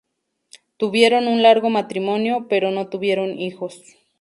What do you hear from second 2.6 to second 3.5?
no tuvieron